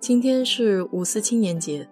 [0.00, 1.86] 今天是五四青年节，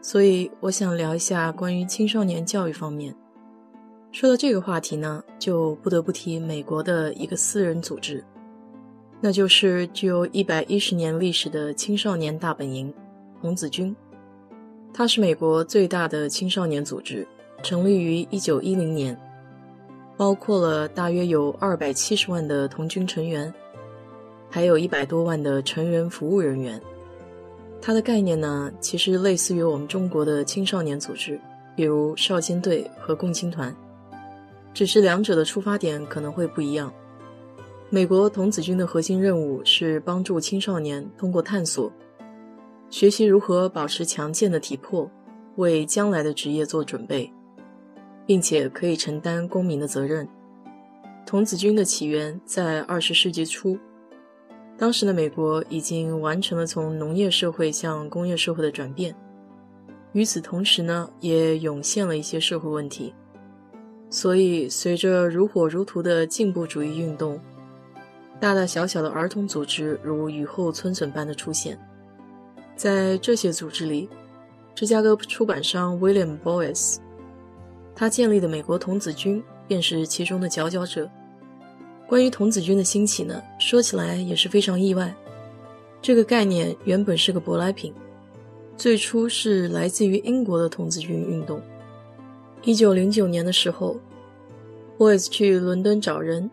[0.00, 3.12] 所以我想聊一下关于青少年教育方面。
[4.12, 8.22] 说到这个话题呢，就不得不提美国的一个私人组织，
[9.20, 12.94] 那就是具有一百一十年历史的青少年大本营——
[13.42, 13.94] 童子军。
[14.94, 17.26] 它是美国最大的青少年组织，
[17.64, 19.18] 成立于一九一零年。
[20.16, 23.52] 包括了大约有二百七十万的童军成员，
[24.48, 26.80] 还有一百多万的成人服务人员。
[27.80, 31.40] 它的概念呢，其实类似于我们中国的青少年组织，
[31.74, 33.74] 比如少先队和共青团，
[34.74, 36.92] 只是两者的出发点可能会不一样。
[37.90, 41.90] 美国童子军的核心任务是帮助青少年通过探索，
[42.90, 45.10] 学习如何保持强健的体魄，
[45.56, 47.32] 为将来的职业做准备。
[48.28, 50.28] 并且可以承担公民的责任。
[51.24, 53.78] 童子军的起源在二十世纪初，
[54.78, 59.12] 当时的美国已经完成了从农业社会向工业社会的转变。
[60.12, 63.12] 与此同时呢，也涌现了一些社会问题。
[64.08, 67.38] 所以，随着如火如荼的进步主义运动，
[68.40, 71.78] 大大小小的儿童组织如雨后春笋般的出现。
[72.76, 74.08] 在这些组织里，
[74.74, 76.98] 芝加哥出版商 William Boyce。
[77.96, 81.10] 他建立的美国童子军便是其中的佼佼者。
[82.08, 85.14] 关于童子军的兴起呢，说起来也是非常意外。
[86.00, 87.92] 这个概念原本是个舶来品，
[88.78, 91.60] 最初是来自于英国的童子军运动。
[92.64, 94.00] 一九零九年的时候
[94.96, 96.50] ，Boys 去伦敦找人，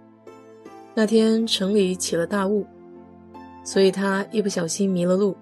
[0.94, 2.66] 那天城里起了大雾，
[3.64, 5.38] 所以他一不小心迷了路，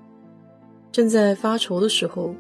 [0.92, 2.36] 正在发愁的时候。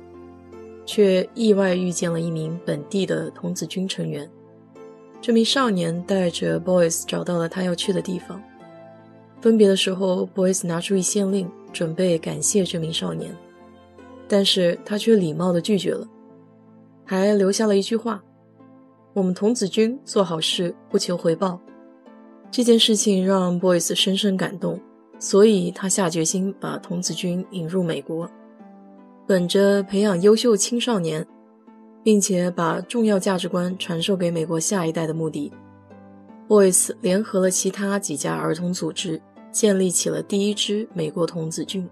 [0.85, 4.29] 却意外遇见了一名本地的童子军成员。
[5.23, 8.43] 这名少年带着 Boys 找到了他要去的地方。
[9.39, 13.33] 分别的时候，Boys 拿出一县令，准备感谢这名少年，
[14.27, 16.05] 但是他却礼貌地拒绝了，
[17.05, 18.21] 还留下了一句话
[19.15, 21.57] ：“我们童子军做好事不求回报。”
[22.51, 24.77] 这件事情让 Boys 深深感动，
[25.19, 28.29] 所以他下决心把童子军引入美国。
[29.25, 31.25] 本着培养优秀青少年，
[32.03, 35.51] 并且把重要价值观传授给美国下一代的目的
[36.47, 39.21] ，Boys 联合了其他几家儿童组织，
[39.51, 41.89] 建立起了第一支美国童子军，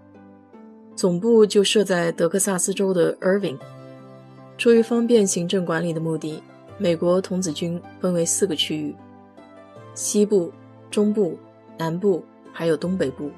[0.94, 3.58] 总部就设在德克萨斯州的 Irving。
[4.58, 6.42] 出于方便行政管理的目的，
[6.76, 8.94] 美国童子军分为四个区域：
[9.94, 10.52] 西部、
[10.90, 11.38] 中部、
[11.78, 13.30] 南部，还有东北部。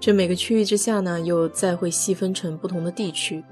[0.00, 3.42] 这每个区域之下呢，又再会细分成不同的地区，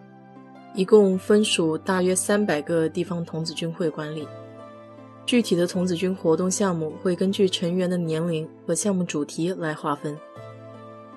[0.77, 4.29] 一共分属大约三百个地方童子军会管理。
[5.25, 10.17] 具体的童子军活动项目会根据成员的年龄和项目主题来划分。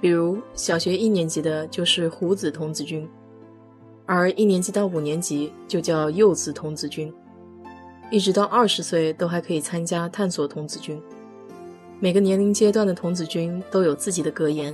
[0.02, 3.08] 比如小学一年级的就是胡子童子军，
[4.06, 7.14] 而一年级到五年级就叫幼子童子军，
[8.10, 11.00] 一直到二十岁都还可以参加探索童子军。
[12.00, 14.74] 每个年龄阶段的童子军都有自己的格言。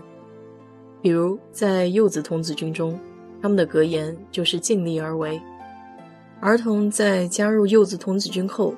[1.02, 2.98] 比如在幼子童子军中，
[3.46, 5.40] 他们的格言就是尽力而为。
[6.40, 8.74] 儿童在加入柚子童子军后，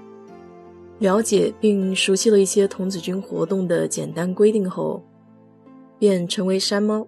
[1.00, 5.02] 了解并熟悉了一些童子军活动的简单规定后，
[5.98, 7.08] 便成为山猫。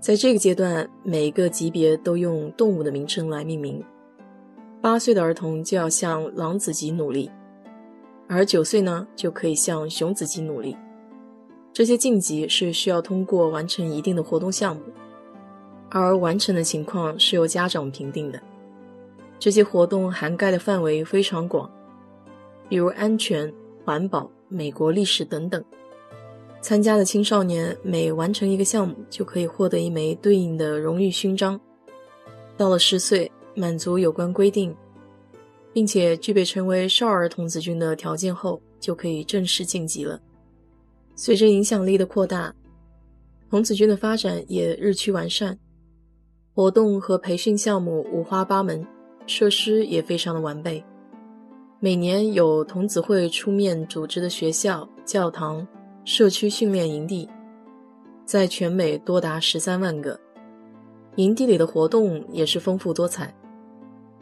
[0.00, 3.80] 在这个阶段，每一个级别都用动物的名称来命名。
[4.80, 7.30] 八岁的儿童就要向狼子级努力，
[8.26, 10.76] 而九岁呢，就可以向熊子级努力。
[11.72, 14.82] 这些晋级是需要通过完成一定的活动项目，
[15.90, 18.40] 而完成的情况是由家长评定的。
[19.38, 21.70] 这些活动涵盖的范围非常广，
[22.68, 23.52] 比如安全、
[23.84, 25.62] 环保、美国历史等等。
[26.62, 31.60] 参加的青少年每完成一个项目，就可以获得一枚对应的荣誉勋章。
[32.56, 34.74] 到了十岁，满足有关规定，
[35.72, 40.18] 并且具备成为少儿童子军的条件后，就可以正式晋级了。
[41.14, 42.52] 随着影响力的扩大，
[43.48, 45.56] 童子军的发展也日趋完善，
[46.56, 48.82] 活动和培训项目五花八门，
[49.26, 50.82] 设施也非常的完备。
[51.80, 55.68] 每年有童子会出面组织的学校、教堂、
[56.06, 57.28] 社区训练营地，
[58.24, 60.18] 在全美多达十三万个。
[61.16, 63.34] 营地里的活动也是丰富多彩，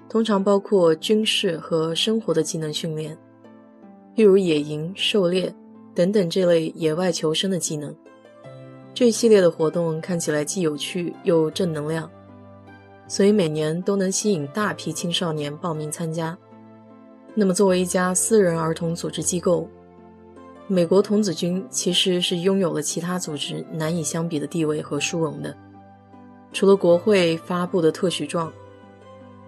[0.08, 3.16] 通常包括军事和生活的技能训练，
[4.16, 5.54] 例如野营、狩猎
[5.94, 7.94] 等等这类野外求生的技能。
[8.92, 12.10] 这一系列的活动看起来既有趣又正能量，
[13.06, 16.36] 所以每年都能吸引大批青少年报名参加。
[17.34, 19.68] 那么，作为一家私人儿童组织机构，
[20.66, 25.54] 美国童子军其实是拥有了其他组织难以相比的地位和殊荣的。
[26.52, 28.52] 除了国会发布的特许状，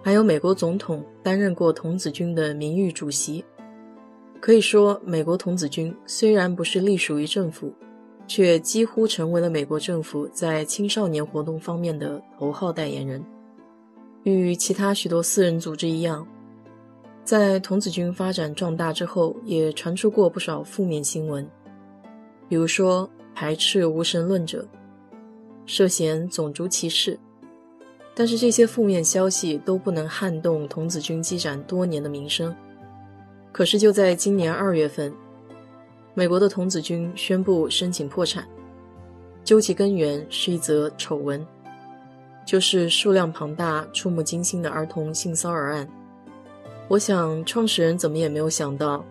[0.03, 3.43] 还有美国总统担任过童子军的名誉主席。
[4.39, 7.73] 可以说，美国童子军虽然不是隶属于政府，
[8.27, 13.23] 却几乎成为了美国政府在青少年活动方面的头号代言人。
[14.31, 16.27] 与其他许多私人组织一样，
[17.23, 21.47] 在童子军发展壮大之后，也传出过不少负面新闻，
[22.49, 24.67] 比如说排斥无神论者。
[25.69, 27.19] 涉嫌种族歧视，
[28.15, 32.55] 但是这些负面消息都不能撼动童子军积攒多年的名声。
[33.51, 35.13] 可是就在今年二月份，
[36.13, 38.47] 美国的童子军宣布申请破产，
[39.43, 41.45] 究其根源是一则丑闻，
[42.47, 45.85] 就是数量庞大、触目惊心的儿童性骚扰案。
[46.87, 49.03] 我想创始人怎么也没有想到，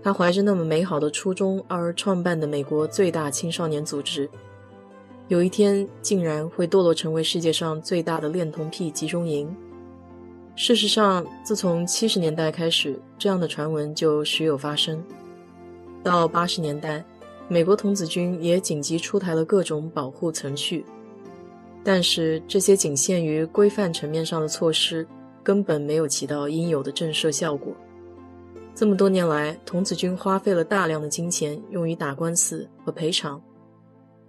[0.00, 4.30] 他怀着那么美好的初衷而创办的美国最大青少年组织。
[5.26, 9.52] 有一天，竟然会堕落成为世界上最大的恋童癖集中营。
[10.54, 15.02] 事实上，自从七十年代开始，这样的传闻就时有发生。
[16.04, 17.04] 到八十年代，
[17.48, 20.86] 美国童子军也紧急出台了各种保护程序，
[21.86, 25.06] 但是这些仅限于规范层面上的措施，
[25.40, 27.72] 根本没有起到应有的震慑效果。
[28.74, 33.40] 这么多年来，童子军花费了大量的金钱用于打官司和赔偿。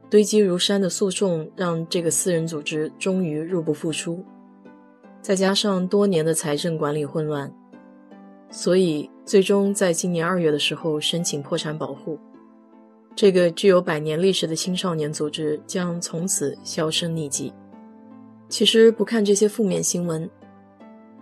[0.08, 4.24] 堆积如山的诉讼让这个私人组织终于入不敷出，
[5.20, 7.52] 再加上多年的财政管理混乱，
[8.52, 12.20] 所以最终在今年二月的时候申请破产保护。
[13.18, 17.52] 这个具有百年历史的青少年组织将从此销声匿迹。
[18.48, 20.30] 其实不看这些负面新闻，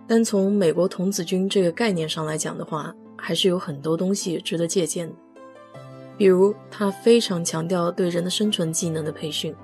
[0.06, 5.14] 单从美国童子军这个概念上来讲的话，还是有很多东西值得借鉴的。
[6.18, 9.54] 比如，他非常强调对人的生存技能的培训。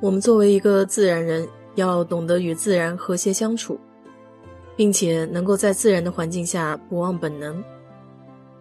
[0.00, 3.80] 我们作为一个自然人，要懂得与自然和谐相处，
[4.76, 7.60] 并且能够在自然的环境下不忘本能。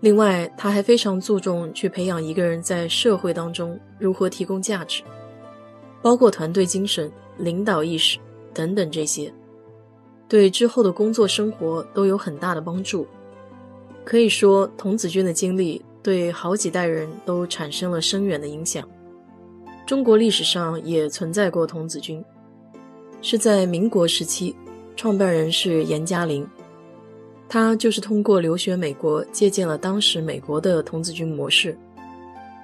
[0.02, 5.02] 另外，他还非常注重去培养一个人在社会当中如何提供价值，
[6.02, 8.20] 包括团队精神、领导意识
[8.54, 9.32] 等等这些，
[10.28, 13.08] 对之后的工作生活都有很大的帮助。
[14.04, 15.82] 可以说，童子军的经历。
[16.04, 18.84] 对好几代人都产生了深远的影响。
[19.86, 22.26] 中国历史上也存在过童子军，
[23.22, 24.56] 是在民国时期，
[24.96, 26.44] 创办人是严嘉玲，
[27.54, 31.78] 他就是通过留学美国，借鉴了当时美国的童子军模式，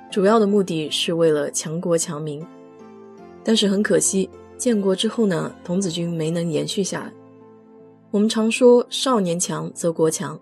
[0.09, 2.41] 主要的目的是为了强国强民。
[3.43, 7.11] 但是很可惜，建国之后呢，童子军没能延续下来。
[8.11, 10.39] 我们常说“少年强则国强”，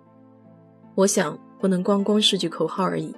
[0.93, 1.35] 我想。
[1.57, 3.11] 不能光光是句口号而已。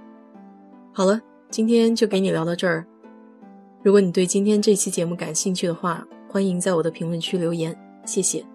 [0.94, 1.20] 好了，
[1.50, 2.86] 今天就给你聊到这儿。
[3.84, 8.46] 如果你对今天这期节目感兴趣的话，欢迎在我的评论区留言，谢谢。